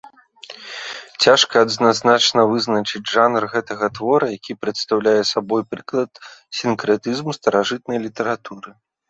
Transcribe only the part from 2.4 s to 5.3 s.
вызначыць жанр гэтага твора, які прадстаўляе